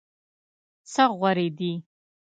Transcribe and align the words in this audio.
څه 0.91 1.03
غورې 1.19 1.47
دي. 1.57 1.71